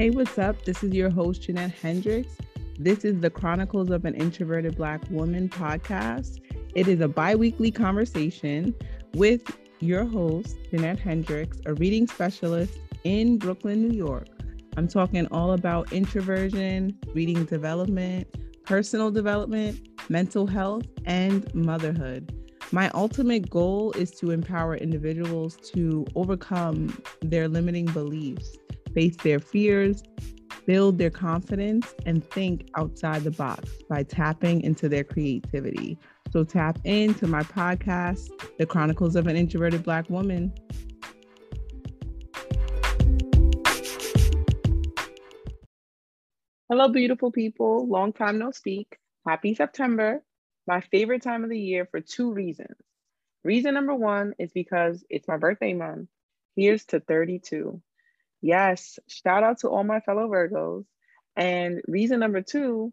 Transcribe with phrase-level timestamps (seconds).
[0.00, 0.64] Hey, what's up?
[0.64, 2.38] This is your host, Jeanette Hendricks.
[2.78, 6.40] This is the Chronicles of an Introverted Black Woman podcast.
[6.74, 8.74] It is a bi weekly conversation
[9.12, 9.42] with
[9.80, 14.28] your host, Jeanette Hendricks, a reading specialist in Brooklyn, New York.
[14.78, 18.26] I'm talking all about introversion, reading development,
[18.64, 22.34] personal development, mental health, and motherhood.
[22.72, 28.56] My ultimate goal is to empower individuals to overcome their limiting beliefs
[28.94, 30.02] face their fears,
[30.66, 35.98] build their confidence, and think outside the box by tapping into their creativity.
[36.30, 40.52] So tap into my podcast, The Chronicles of an Introverted Black Woman.
[46.68, 47.88] Hello, beautiful people.
[47.88, 48.96] Long time no speak.
[49.26, 50.22] Happy September.
[50.68, 52.76] My favorite time of the year for two reasons.
[53.42, 56.08] Reason number one is because it's my birthday month.
[56.54, 57.82] Here's to 32.
[58.42, 60.84] Yes, shout out to all my fellow Virgos.
[61.36, 62.92] And reason number two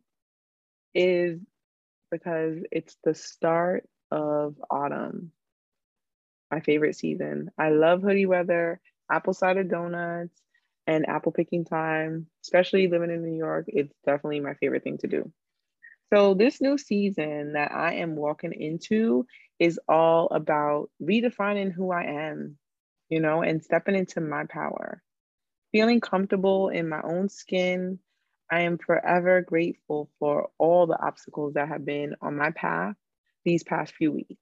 [0.93, 1.39] is
[2.11, 5.31] because it's the start of autumn,
[6.51, 7.49] my favorite season.
[7.57, 8.79] I love hoodie weather,
[9.11, 10.41] apple cider donuts,
[10.85, 13.65] and apple picking time, especially living in New York.
[13.67, 15.31] It's definitely my favorite thing to do.
[16.13, 19.25] So, this new season that I am walking into
[19.59, 22.57] is all about redefining who I am,
[23.09, 25.01] you know, and stepping into my power
[25.77, 27.99] feeling comfortable in my own skin.
[28.51, 32.95] I am forever grateful for all the obstacles that have been on my path
[33.45, 34.41] these past few weeks.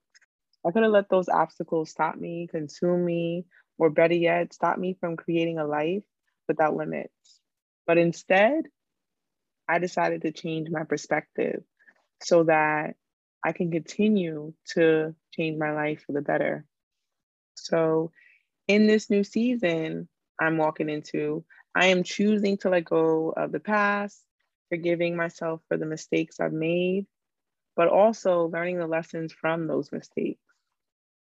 [0.66, 3.44] I could have let those obstacles stop me, consume me,
[3.76, 6.04] or better yet, stop me from creating a life
[6.48, 7.12] without limits.
[7.86, 8.64] But instead,
[9.68, 11.62] I decided to change my perspective
[12.22, 12.94] so that
[13.44, 16.64] I can continue to change my life for the better.
[17.56, 18.10] So,
[18.68, 20.08] in this new season,
[20.40, 21.44] I'm walking into.
[21.74, 24.22] I am choosing to let go of the past,
[24.68, 27.06] forgiving myself for the mistakes I've made,
[27.76, 30.40] but also learning the lessons from those mistakes.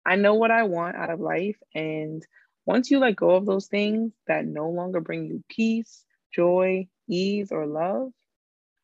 [0.06, 1.58] I know what I want out of life.
[1.74, 2.26] And
[2.66, 7.52] once you let go of those things that no longer bring you peace, joy, ease,
[7.52, 8.12] or love,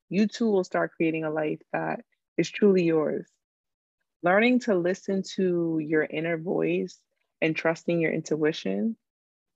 [0.09, 2.01] you too will start creating a life that
[2.37, 3.27] is truly yours.
[4.23, 6.99] Learning to listen to your inner voice
[7.41, 8.97] and trusting your intuition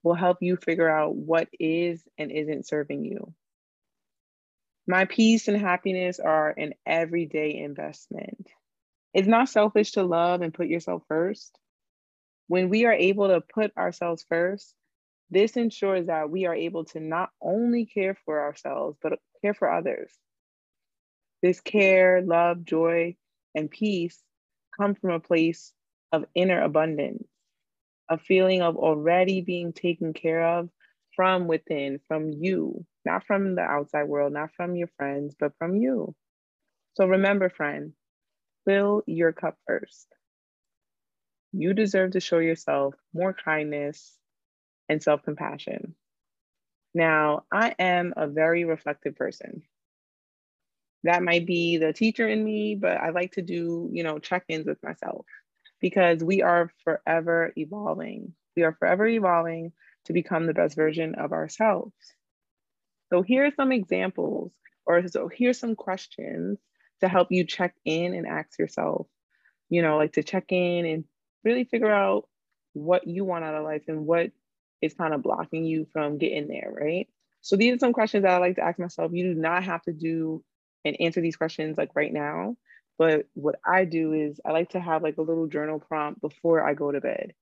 [0.04, 3.34] will help you figure out what is and isn't serving you.
[4.86, 8.50] My peace and happiness are an everyday investment.
[9.14, 11.58] It's not selfish to love and put yourself first.
[12.48, 14.76] When we are able to put ourselves first,
[15.30, 19.72] this ensures that we are able to not only care for ourselves, but care for
[19.72, 20.12] others.
[21.42, 23.16] This care, love, joy,
[23.56, 24.22] and peace
[24.78, 25.72] come from a place
[26.12, 27.28] of inner abundance
[28.14, 30.70] a feeling of already being taken care of
[31.16, 35.76] from within, from you, not from the outside world, not from your friends, but from
[35.76, 36.16] you.
[36.94, 37.94] So remember, friend,
[38.66, 40.08] fill your cup first.
[41.54, 44.16] You deserve to show yourself more kindness
[44.90, 45.96] and self compassion.
[46.94, 49.64] Now, I am a very reflective person.
[51.04, 54.46] That might be the teacher in me, but I like to do, you know, check
[54.48, 55.26] ins with myself
[55.84, 58.34] because we are forever evolving.
[58.56, 59.74] We are forever evolving
[60.06, 61.94] to become the best version of ourselves.
[63.12, 64.54] So here are some examples,
[64.86, 66.58] or so here's some questions
[67.02, 69.08] to help you check in and ask yourself,
[69.70, 71.04] you know, like to check in and
[71.44, 72.30] really figure out
[72.72, 74.32] what you want out of life and what
[74.82, 77.10] is kind of blocking you from getting there, right?
[77.42, 79.12] So these are some questions that I like to ask myself.
[79.14, 80.46] You do not have to do
[80.86, 82.56] and answer these questions like right now.
[82.98, 86.68] But what I do is I like to have like a little journal prompt before
[86.68, 87.34] I go to bed.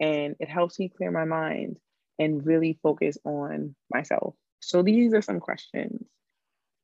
[0.00, 1.78] And it helps me clear my mind
[2.18, 4.34] and really focus on myself.
[4.60, 6.06] So these are some questions.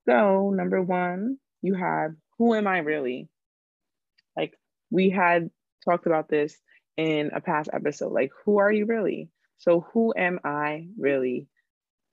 [0.08, 3.28] So, number one, you have who am I really?
[4.36, 4.58] Like
[4.90, 5.50] we had
[5.84, 6.56] talked about this
[6.96, 8.12] in a past episode.
[8.12, 9.30] Like, who are you really?
[9.58, 11.46] So, who am I really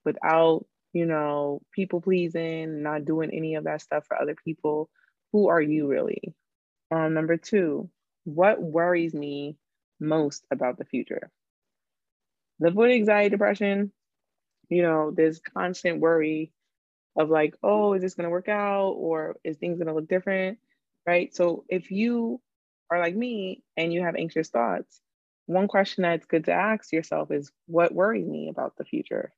[0.05, 4.89] without, you know, people pleasing, not doing any of that stuff for other people?
[5.33, 6.33] Who are you really?
[6.91, 7.89] Um, number two,
[8.23, 9.57] what worries me
[9.99, 11.29] most about the future?
[12.59, 13.91] Live with anxiety, depression,
[14.69, 16.51] you know, there's constant worry
[17.15, 20.07] of like, oh, is this going to work out or is things going to look
[20.07, 20.59] different?
[21.05, 21.35] Right.
[21.35, 22.39] So if you
[22.89, 25.01] are like me and you have anxious thoughts,
[25.45, 29.33] one question that's good to ask yourself is what worries me about the future?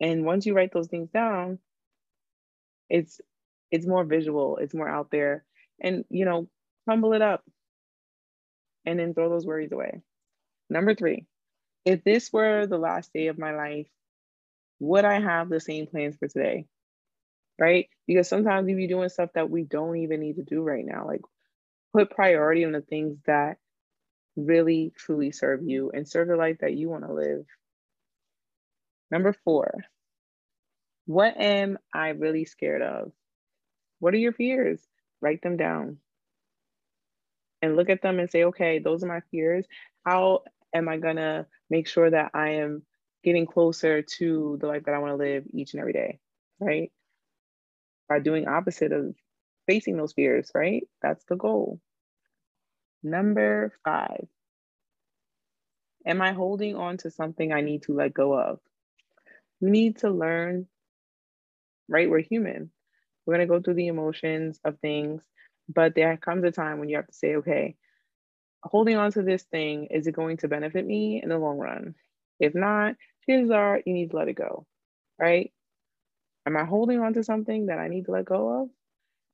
[0.00, 1.58] And once you write those things down,
[2.88, 3.20] it's
[3.70, 5.44] it's more visual, it's more out there.
[5.80, 6.48] And, you know,
[6.84, 7.44] crumble it up
[8.84, 10.02] and then throw those worries away.
[10.68, 11.26] Number three,
[11.84, 13.86] if this were the last day of my life,
[14.78, 16.66] would I have the same plans for today?
[17.58, 17.88] Right?
[18.06, 21.06] Because sometimes we be doing stuff that we don't even need to do right now.
[21.06, 21.20] Like
[21.92, 23.58] put priority on the things that
[24.36, 27.44] really truly serve you and serve the life that you want to live.
[29.10, 29.84] Number four,
[31.06, 33.12] what am I really scared of?
[34.00, 34.80] What are your fears?
[35.20, 35.98] Write them down
[37.62, 39.66] and look at them and say, okay, those are my fears.
[40.04, 40.40] How
[40.74, 42.82] am I going to make sure that I am
[43.22, 46.18] getting closer to the life that I want to live each and every day?
[46.58, 46.90] Right?
[48.08, 49.14] By doing opposite of
[49.66, 50.88] facing those fears, right?
[51.02, 51.80] That's the goal.
[53.02, 54.26] Number five,
[56.06, 58.58] am I holding on to something I need to let go of?
[59.60, 60.66] We need to learn,
[61.88, 62.10] right?
[62.10, 62.70] We're human.
[63.30, 65.22] We're going to go through the emotions of things,
[65.72, 67.76] but there comes a time when you have to say, okay,
[68.64, 71.94] holding on to this thing, is it going to benefit me in the long run?
[72.40, 72.96] If not,
[73.28, 74.66] chances are you need to let it go,
[75.16, 75.52] right?
[76.44, 78.68] Am I holding on to something that I need to let go of?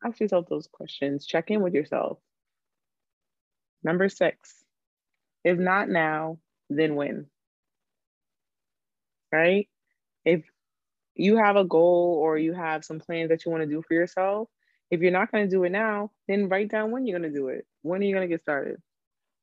[0.05, 1.25] Ask yourself those questions.
[1.25, 2.19] Check in with yourself.
[3.83, 4.63] Number six,
[5.43, 6.37] if not now,
[6.69, 7.29] then when?
[9.33, 9.71] Right?
[10.27, 10.45] If
[11.17, 13.95] you have a goal or you have some plans that you want to do for
[13.95, 14.49] yourself,
[14.91, 17.37] if you're not going to do it now, then write down when you're going to
[17.37, 17.67] do it.
[17.83, 18.81] When are you going to get started?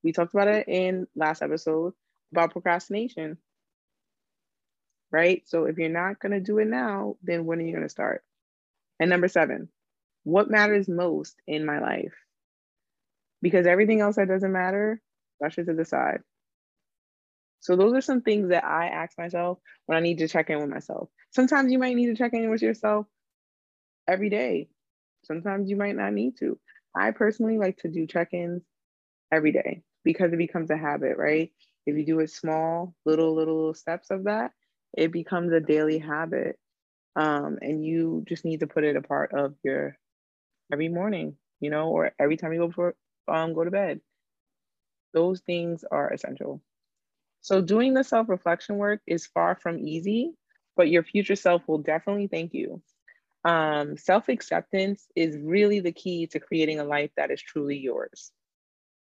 [0.04, 1.94] We talked about it in last episode
[2.32, 3.38] about procrastination.
[5.12, 5.44] Right?
[5.46, 7.90] So if you're not going to do it now, then when are you going to
[7.90, 8.24] start?
[9.00, 9.70] And number seven,
[10.24, 12.14] what matters most in my life?
[13.42, 15.02] Because everything else that doesn't matter,
[15.40, 16.22] brush it to the side.
[17.64, 20.62] So those are some things that I ask myself when I need to check in
[20.62, 21.10] with myself.
[21.32, 23.08] Sometimes you might need to check in with yourself
[24.08, 24.70] every day.
[25.24, 26.60] Sometimes you might not need to.
[26.96, 28.64] I personally like to do check-ins
[29.32, 31.52] every day because it becomes a habit, right?
[31.86, 34.52] If you do it small, little, little steps of that,
[34.98, 36.60] it becomes a daily habit.
[37.16, 39.98] Um, and you just need to put it a part of your
[40.72, 42.96] every morning, you know, or every time you go before
[43.28, 44.02] um go to bed.
[45.14, 46.62] Those things are essential.
[47.44, 50.32] So doing the self-reflection work is far from easy,
[50.78, 52.82] but your future self will definitely thank you.
[53.44, 58.32] Um, self-acceptance is really the key to creating a life that is truly yours.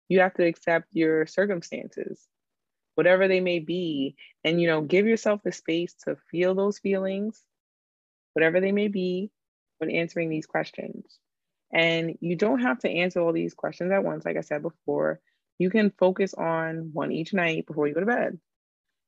[0.09, 2.27] You have to accept your circumstances,
[2.95, 7.43] whatever they may be, and you know, give yourself the space to feel those feelings,
[8.33, 9.29] whatever they may be,
[9.77, 11.19] when answering these questions.
[11.71, 15.19] And you don't have to answer all these questions at once, like I said before
[15.57, 18.39] you can focus on one each night before you go to bed.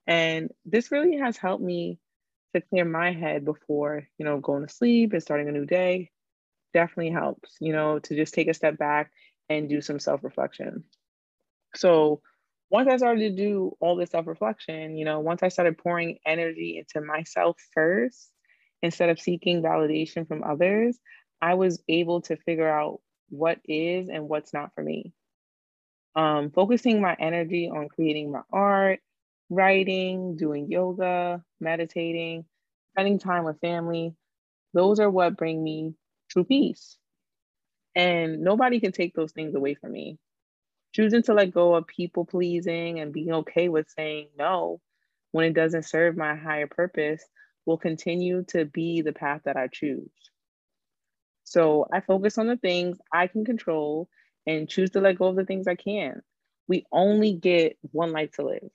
[0.06, 2.00] And this really has helped me
[2.56, 6.12] to clear my head before, you know, going to sleep and starting a new day.
[6.74, 9.12] Definitely helps, you know, to just take a step back
[9.50, 10.84] and do some self reflection.
[11.76, 12.22] So,
[12.70, 16.20] once I started to do all this self reflection, you know, once I started pouring
[16.26, 18.32] energy into myself first,
[18.82, 20.98] instead of seeking validation from others,
[21.42, 25.14] I was able to figure out what is and what's not for me
[26.18, 29.00] um, focusing my energy on creating my art,
[29.52, 32.44] writing, doing yoga, meditating,
[32.92, 34.16] spending time with family.
[34.74, 35.94] Those are what bring me
[36.30, 36.98] true peace.
[37.96, 40.18] And nobody can take those things away from me.
[40.94, 44.82] Choosing to let go of people pleasing and being okay with saying no
[45.32, 47.24] when it doesn't serve my higher purpose
[47.68, 50.10] will continue to be the path that I choose.
[51.44, 54.10] So I focus on the things I can control
[54.48, 56.22] and choose to let go of the things I can.
[56.68, 58.70] We only get one life to live,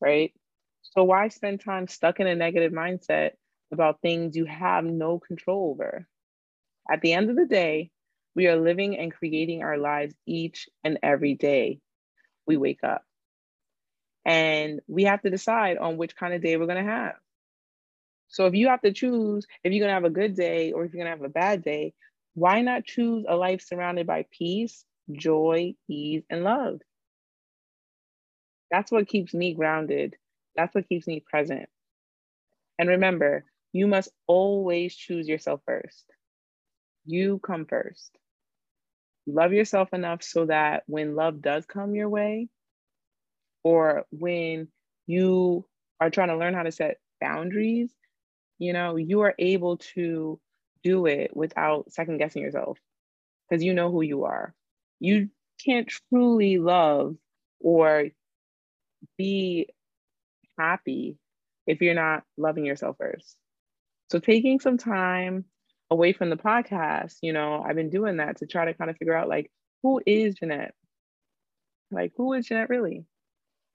[0.00, 0.34] right?
[0.82, 3.30] So why spend time stuck in a negative mindset
[3.72, 6.06] about things you have no control over?
[6.90, 7.90] At the end of the day,
[8.34, 11.78] we are living and creating our lives each and every day
[12.46, 13.04] we wake up.
[14.24, 17.14] And we have to decide on which kind of day we're going to have.
[18.28, 20.84] So if you have to choose if you're going to have a good day or
[20.84, 21.92] if you're going to have a bad day,
[22.34, 26.80] why not choose a life surrounded by peace joy, ease, and love.
[28.70, 30.16] That's what keeps me grounded.
[30.56, 31.68] That's what keeps me present.
[32.78, 36.10] And remember, you must always choose yourself first.
[37.04, 38.18] You come first.
[39.26, 42.48] Love yourself enough so that when love does come your way,
[43.64, 44.68] or when
[45.06, 45.64] you
[46.00, 47.92] are trying to learn how to set boundaries,
[48.58, 50.40] you know, you are able to
[50.82, 52.78] do it without second guessing yourself
[53.48, 54.54] because you know who you are
[55.02, 55.28] you
[55.64, 57.16] can't truly love
[57.58, 58.06] or
[59.18, 59.68] be
[60.56, 61.18] happy
[61.66, 63.36] if you're not loving yourself first.
[64.10, 65.44] So taking some time
[65.90, 68.96] away from the podcast, you know, I've been doing that to try to kind of
[68.96, 69.50] figure out like
[69.82, 70.74] who is Jeanette?
[71.90, 73.04] Like who is Jeanette really?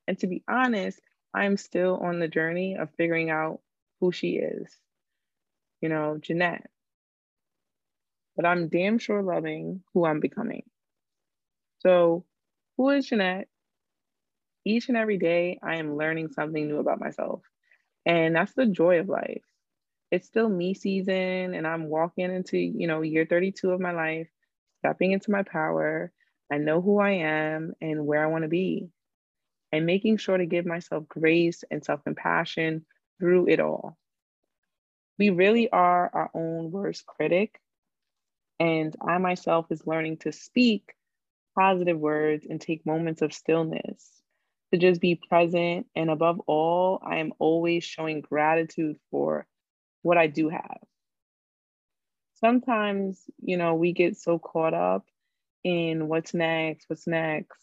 [0.08, 1.02] And to be honest,
[1.34, 3.60] I'm still on the journey of figuring out
[4.00, 4.74] who she is,
[5.82, 6.68] you know, Jeanette.
[8.38, 10.64] But I'm damn sure loving who I'm becoming.
[11.80, 12.26] So,
[12.78, 13.48] who is Jeanette?
[14.66, 17.42] Each and every day, I am learning something new about myself.
[18.06, 19.44] And that's the joy of life.
[20.12, 24.30] It's still me season, and I'm walking into, you know, year 32 of my life,
[24.80, 26.12] stepping into my power.
[26.52, 28.90] I know who I am and where I want to be,
[29.72, 32.86] and making sure to give myself grace and self compassion
[33.20, 33.98] through it all.
[35.20, 37.62] We really are our own worst critic.
[38.60, 40.94] And I myself is learning to speak
[41.58, 44.12] positive words and take moments of stillness
[44.72, 45.88] to just be present.
[45.96, 49.48] And above all, I am always showing gratitude for
[50.02, 50.78] what I do have.
[52.36, 55.06] Sometimes, you know, we get so caught up
[55.64, 57.58] in what's next, what's next.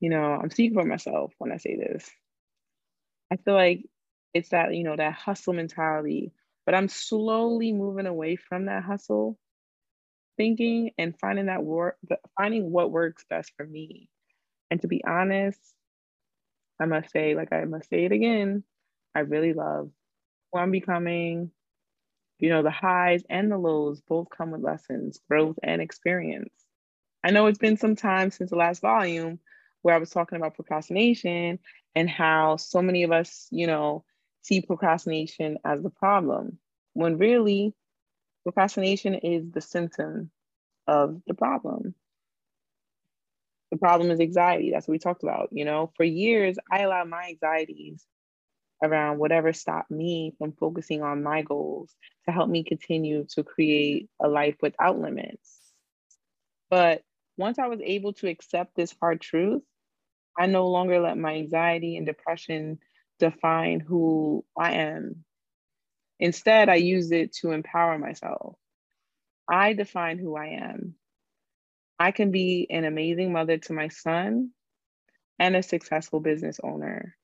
[0.00, 2.10] You know, I'm speaking for myself when I say this.
[3.30, 3.84] I feel like
[4.34, 6.32] it's that, you know, that hustle mentality,
[6.66, 9.38] but I'm slowly moving away from that hustle
[10.40, 11.98] thinking and finding that work,
[12.34, 14.08] finding what works best for me.
[14.70, 15.60] And to be honest,
[16.80, 18.64] I must say, like I must say it again,
[19.14, 19.90] I really love
[20.50, 21.50] who I'm becoming.
[22.38, 26.54] You know, the highs and the lows both come with lessons, growth, and experience.
[27.22, 29.40] I know it's been some time since the last volume
[29.82, 31.58] where I was talking about procrastination
[31.94, 34.04] and how so many of us, you know,
[34.40, 36.58] see procrastination as the problem,
[36.94, 37.74] when really
[38.44, 40.30] procrastination is the symptom
[40.86, 41.94] of the problem.
[43.70, 44.70] The problem is anxiety.
[44.72, 45.50] That's what we talked about.
[45.52, 48.04] You know, for years, I allowed my anxieties
[48.82, 51.94] around whatever stopped me from focusing on my goals
[52.26, 55.60] to help me continue to create a life without limits.
[56.70, 57.02] But
[57.36, 59.62] once I was able to accept this hard truth,
[60.38, 62.78] I no longer let my anxiety and depression
[63.18, 65.24] define who I am.
[66.20, 68.56] Instead, I use it to empower myself.
[69.50, 70.94] I define who I am.
[71.98, 74.50] I can be an amazing mother to my son
[75.38, 77.16] and a successful business owner.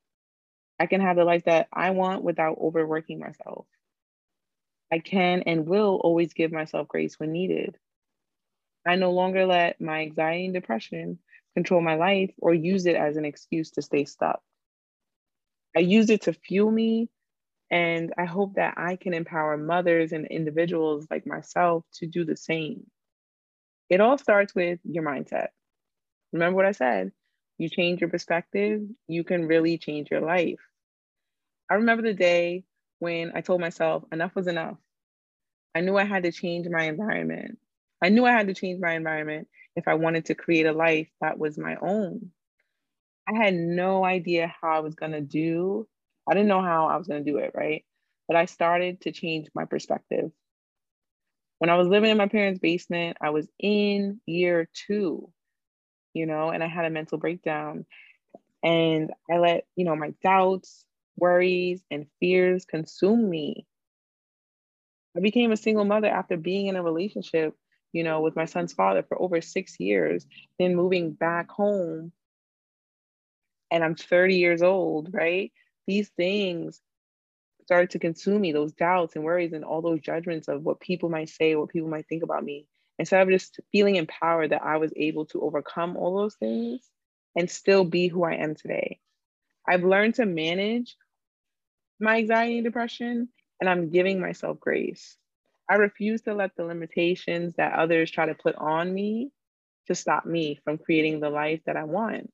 [0.80, 3.66] I can have the life that I want without overworking myself.
[4.92, 7.76] I can and will always give myself grace when needed.
[8.86, 11.18] I no longer let my anxiety and depression
[11.54, 14.40] control my life or use it as an excuse to stay stuck.
[15.76, 17.08] I use it to fuel me,
[17.70, 22.36] and I hope that I can empower mothers and individuals like myself to do the
[22.36, 22.86] same.
[23.88, 25.48] It all starts with your mindset.
[26.32, 27.12] Remember what I said?
[27.58, 30.60] You change your perspective, you can really change your life.
[31.70, 32.64] I remember the day
[32.98, 34.76] when I told myself enough was enough.
[35.74, 37.58] I knew I had to change my environment.
[38.02, 41.08] I knew I had to change my environment if I wanted to create a life
[41.20, 42.30] that was my own.
[43.28, 45.88] I had no idea how I was going to do.
[46.28, 47.84] I didn't know how I was going to do it, right?
[48.28, 50.32] But I started to change my perspective.
[51.58, 55.32] When I was living in my parents' basement, I was in year two,
[56.14, 57.86] you know, and I had a mental breakdown.
[58.62, 60.84] And I let, you know, my doubts,
[61.16, 63.66] worries, and fears consume me.
[65.16, 67.54] I became a single mother after being in a relationship,
[67.92, 70.26] you know, with my son's father for over six years,
[70.58, 72.12] then moving back home.
[73.70, 75.52] And I'm 30 years old, right?
[75.86, 76.80] These things
[77.64, 81.08] started to consume me, those doubts and worries and all those judgments of what people
[81.08, 82.66] might say, what people might think about me.
[82.98, 86.88] Instead of just feeling empowered that I was able to overcome all those things
[87.36, 89.00] and still be who I am today.
[89.68, 90.96] I've learned to manage
[92.00, 93.28] my anxiety and depression,
[93.60, 95.16] and I'm giving myself grace.
[95.68, 99.32] I refuse to let the limitations that others try to put on me
[99.88, 102.32] to stop me from creating the life that I want.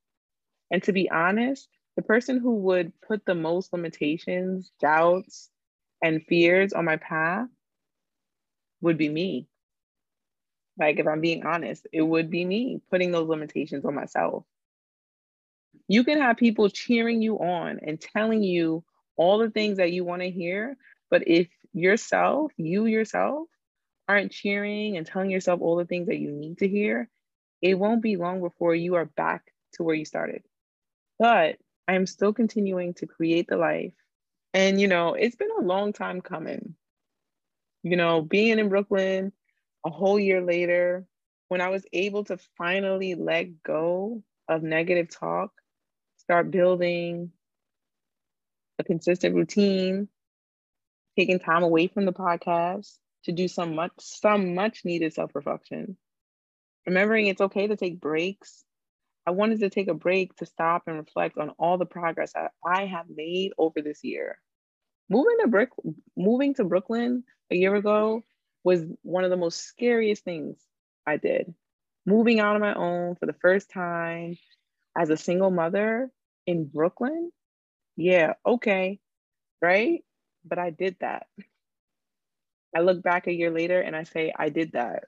[0.71, 5.49] And to be honest, the person who would put the most limitations, doubts,
[6.01, 7.47] and fears on my path
[8.81, 9.47] would be me.
[10.77, 14.43] Like, if I'm being honest, it would be me putting those limitations on myself.
[15.87, 18.83] You can have people cheering you on and telling you
[19.15, 20.75] all the things that you want to hear,
[21.11, 23.47] but if yourself, you yourself,
[24.07, 27.09] aren't cheering and telling yourself all the things that you need to hear,
[27.61, 30.43] it won't be long before you are back to where you started.
[31.19, 33.93] But I am still continuing to create the life.
[34.53, 36.75] And, you know, it's been a long time coming.
[37.83, 39.33] You know, being in Brooklyn
[39.85, 41.05] a whole year later,
[41.49, 45.51] when I was able to finally let go of negative talk,
[46.17, 47.31] start building
[48.79, 50.07] a consistent routine,
[51.17, 55.97] taking time away from the podcast to do some much some much needed self-reflection.
[56.85, 58.63] Remembering it's okay to take breaks
[59.25, 62.51] I wanted to take a break to stop and reflect on all the progress that
[62.65, 64.37] I have made over this year.
[65.09, 65.69] moving to Brick,
[66.17, 68.23] moving to Brooklyn a year ago
[68.63, 70.57] was one of the most scariest things
[71.05, 71.53] I did.
[72.05, 74.37] Moving out on my own for the first time
[74.97, 76.09] as a single mother
[76.47, 77.31] in Brooklyn.
[77.95, 78.99] Yeah, okay,
[79.61, 80.03] right?
[80.45, 81.27] But I did that.
[82.75, 85.03] I look back a year later and I say, I did that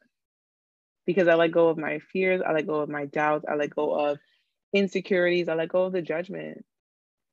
[1.06, 3.76] because I let go of my fears, I let go of my doubts, I let
[3.76, 4.20] go of
[4.74, 6.66] insecurities, I let go of the judgment.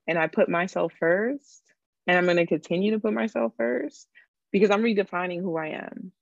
[0.06, 1.62] And I put myself first.
[2.06, 4.08] And I'm going to continue to put myself first
[4.50, 6.12] because I'm redefining who I am.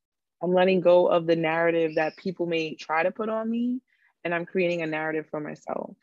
[0.42, 3.80] I'm letting go of the narrative that people may try to put on me,
[4.24, 5.96] and I'm creating a narrative for myself.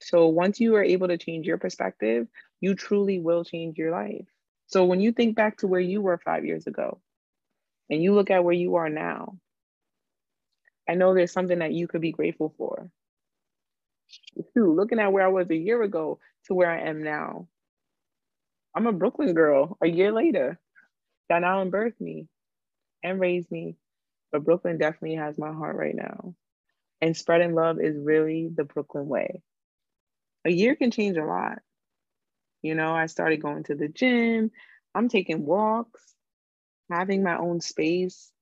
[0.00, 2.28] So once you are able to change your perspective,
[2.60, 4.26] you truly will change your life.
[4.66, 7.00] So when you think back to where you were five years ago
[7.88, 9.38] and you look at where you are now,
[10.88, 12.90] I know there's something that you could be grateful for.
[14.54, 17.48] Too, looking at where I was a year ago to where I am now.
[18.74, 20.58] I'm a Brooklyn girl a year later.
[21.28, 22.26] That Allen birthed me
[23.02, 23.76] and raised me.
[24.32, 26.34] But Brooklyn definitely has my heart right now.
[27.00, 29.42] And spreading love is really the Brooklyn way.
[30.44, 31.58] A year can change a lot.
[32.62, 34.50] You know, I started going to the gym,
[34.94, 36.02] I'm taking walks,
[36.90, 38.32] having my own space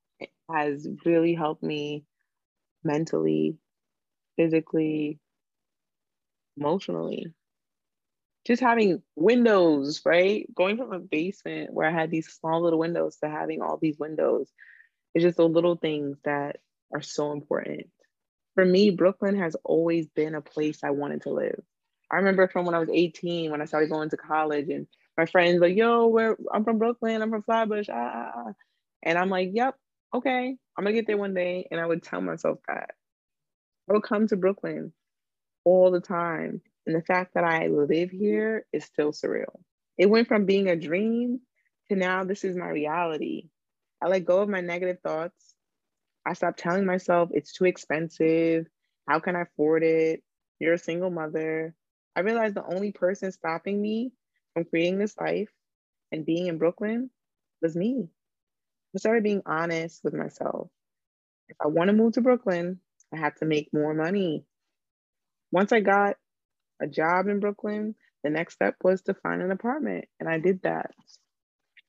[0.51, 2.05] has really helped me
[2.85, 3.57] mentally,
[4.37, 5.19] physically,
[6.57, 7.35] emotionally.
[8.47, 10.47] Just having windows, right?
[10.55, 13.99] Going from a basement where I had these small little windows to having all these
[13.99, 14.49] windows.
[15.15, 16.59] It's just the little things that
[16.95, 17.89] are so important.
[18.55, 21.61] For me, Brooklyn has always been a place I wanted to live.
[22.11, 24.87] I remember from when I was 18, when I started going to college, and
[25.19, 27.23] my friends like, "Yo, where I'm from Brooklyn.
[27.23, 28.53] I'm from Flatbush." Ah, ah, ah.
[29.03, 29.77] and I'm like, "Yep,
[30.15, 32.91] okay, I'm gonna get there one day." And I would tell myself that
[33.89, 34.93] I would come to Brooklyn
[35.65, 39.61] all the time, and the fact that I live here is still surreal.
[39.99, 41.41] It went from being a dream
[41.89, 43.51] to now this is my reality.
[44.03, 45.55] I let go of my negative thoughts.
[46.27, 48.67] I stopped telling myself it's too expensive.
[49.09, 50.23] How can I afford it?
[50.59, 51.75] You're a single mother.
[52.17, 54.13] I realized the only person stopping me
[54.55, 55.51] from creating this life
[56.13, 57.11] and being in Brooklyn
[57.63, 58.09] was me.
[58.95, 60.69] I started being honest with myself.
[61.49, 62.81] If I want to move to Brooklyn,
[63.13, 64.45] I have to make more money.
[65.53, 66.17] Once I got
[66.81, 67.95] a job in Brooklyn,
[68.25, 70.91] the next step was to find an apartment, and I did that.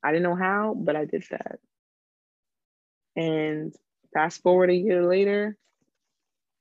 [0.02, 1.58] I didn't know how, but I did that.
[3.16, 3.74] And
[4.14, 5.56] fast forward a year later,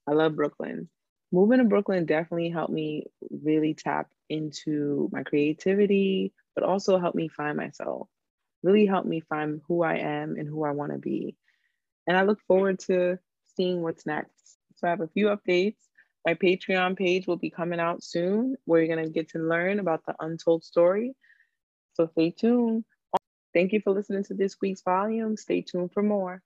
[0.08, 0.90] I love Brooklyn
[1.32, 3.06] moving to Brooklyn definitely helped me
[3.44, 8.08] really tap into my creativity, but also helped me find myself,
[8.64, 11.36] really helped me find who I am and who I want to be.
[12.08, 13.18] And I look forward to
[13.56, 14.58] seeing what's next.
[14.76, 15.78] So I have a few updates.
[16.26, 19.80] My Patreon page will be coming out soon where you're going to get to learn
[19.80, 21.16] about the untold story.
[21.94, 22.84] So stay tuned.
[23.54, 25.38] Thank you for listening to this week's volume.
[25.38, 26.42] Stay tuned for more.